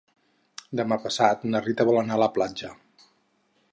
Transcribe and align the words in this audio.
Demà 0.79 0.97
passat 1.03 1.45
na 1.49 1.61
Rita 1.67 1.87
vol 1.91 1.99
anar 2.01 2.17
a 2.17 2.23
la 2.25 2.31
platja. 2.39 2.71